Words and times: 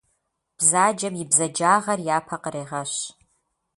Бзаджэм 0.57 1.13
и 1.21 1.23
бзаджагъэр 1.29 1.99
япэ 2.17 2.35
кърегъэщ. 2.43 2.93